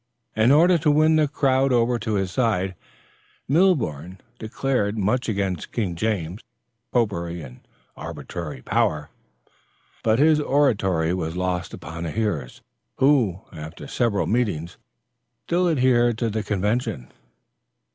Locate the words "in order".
0.35-0.79